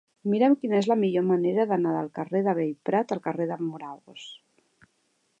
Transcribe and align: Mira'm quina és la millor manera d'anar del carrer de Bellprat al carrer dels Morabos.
Mira'm 0.33 0.53
quina 0.61 0.77
és 0.83 0.87
la 0.91 0.95
millor 1.01 1.25
manera 1.31 1.65
d'anar 1.71 1.91
del 1.97 2.09
carrer 2.15 2.41
de 2.47 2.55
Bellprat 2.59 3.13
al 3.17 3.21
carrer 3.27 3.47
dels 3.51 3.65
Morabos. 3.69 4.25